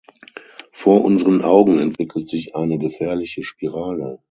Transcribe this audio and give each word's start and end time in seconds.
Vor 0.71 1.05
unseren 1.05 1.43
Augen 1.43 1.77
entwickelt 1.77 2.27
sich 2.27 2.55
eine 2.55 2.79
gefährliche 2.79 3.43
Spirale. 3.43 4.17